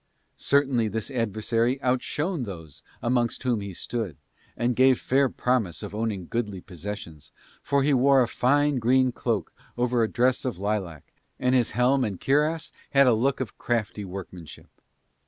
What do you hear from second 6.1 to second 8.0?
goodly possessions, for he